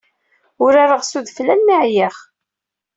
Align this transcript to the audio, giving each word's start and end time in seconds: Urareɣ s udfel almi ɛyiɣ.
Urareɣ 0.63 1.01
s 1.03 1.11
udfel 1.17 1.47
almi 1.53 1.75
ɛyiɣ. 1.81 2.15